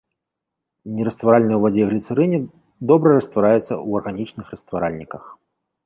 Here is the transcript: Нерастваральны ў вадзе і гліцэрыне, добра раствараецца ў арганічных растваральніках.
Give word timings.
Нерастваральны 0.99 1.51
ў 1.55 1.61
вадзе 1.67 1.81
і 1.85 1.89
гліцэрыне, 1.91 2.39
добра 2.93 3.09
раствараецца 3.19 3.63
ў 3.63 3.89
арганічных 4.05 4.45
растваральніках. 4.57 5.23